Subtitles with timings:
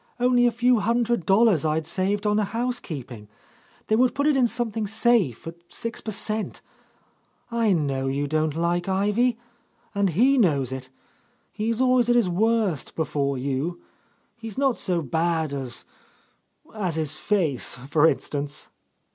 [0.19, 3.27] Only a few hundred dollars I'd saved on the housekeeping.
[3.85, 6.59] They would put it into something safe, at six per cent.
[7.51, 9.37] I know you don't like Ivy,—
[9.93, 10.89] and he knows it!
[11.53, 13.79] He's always at his worst before you.
[14.35, 15.85] He's not so bad as—
[16.73, 18.69] as his face, for instance!"